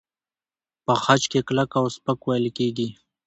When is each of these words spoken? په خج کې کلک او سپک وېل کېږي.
په 0.85 0.93
خج 1.01 1.21
کې 1.31 1.39
کلک 1.47 1.69
او 1.79 1.85
سپک 1.95 2.19
وېل 2.27 2.45
کېږي. 2.57 2.89